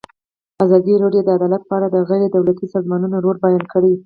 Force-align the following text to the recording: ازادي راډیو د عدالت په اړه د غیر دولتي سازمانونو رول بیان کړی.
ازادي 0.63 0.93
راډیو 1.03 1.25
د 1.25 1.29
عدالت 1.37 1.63
په 1.67 1.73
اړه 1.77 1.87
د 1.91 1.97
غیر 2.09 2.23
دولتي 2.35 2.65
سازمانونو 2.73 3.15
رول 3.25 3.37
بیان 3.45 3.63
کړی. 3.73 3.93